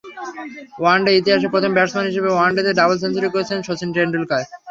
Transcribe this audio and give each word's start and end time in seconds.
One day 0.81 1.11
ইতিহাসে 1.15 1.47
প্রথম 1.53 1.71
batsman 1.73 2.09
হিসেবে 2.09 2.29
ওয়ানডেতে 2.33 2.71
ডাবল 2.79 2.95
সেঞ্চুরি 2.99 3.29
করেছিলেন 3.31 3.61
শচীন 3.67 3.89
টেন্ডুলকার। 3.95 4.41